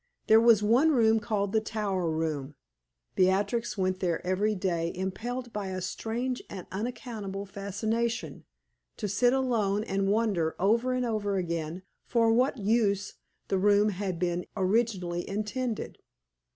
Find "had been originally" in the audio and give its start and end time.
13.89-15.29